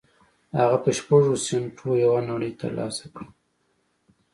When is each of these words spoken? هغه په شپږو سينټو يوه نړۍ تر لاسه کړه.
هغه 0.59 0.77
په 0.83 0.89
شپږو 0.97 1.33
سينټو 1.45 1.89
يوه 2.05 2.21
نړۍ 2.29 2.51
تر 2.61 2.71
لاسه 2.79 3.05
کړه. 3.15 3.27